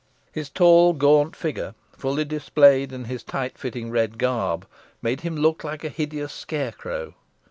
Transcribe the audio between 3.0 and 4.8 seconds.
his tight fitting red garb,